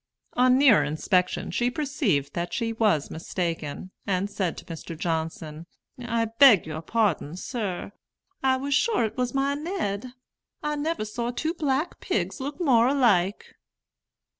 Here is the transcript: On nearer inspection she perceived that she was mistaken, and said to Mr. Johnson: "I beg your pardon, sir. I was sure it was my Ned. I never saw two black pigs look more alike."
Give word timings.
On 0.33 0.57
nearer 0.57 0.83
inspection 0.83 1.51
she 1.51 1.69
perceived 1.69 2.33
that 2.33 2.55
she 2.55 2.73
was 2.73 3.11
mistaken, 3.11 3.91
and 4.07 4.31
said 4.31 4.57
to 4.57 4.65
Mr. 4.65 4.97
Johnson: 4.97 5.67
"I 5.99 6.25
beg 6.25 6.65
your 6.65 6.81
pardon, 6.81 7.37
sir. 7.37 7.91
I 8.41 8.57
was 8.57 8.73
sure 8.73 9.05
it 9.05 9.15
was 9.15 9.35
my 9.35 9.53
Ned. 9.53 10.13
I 10.63 10.75
never 10.75 11.05
saw 11.05 11.29
two 11.29 11.53
black 11.53 11.99
pigs 11.99 12.39
look 12.39 12.59
more 12.59 12.87
alike." 12.87 13.53